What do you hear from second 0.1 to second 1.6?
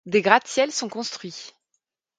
gratte-ciel sont construits.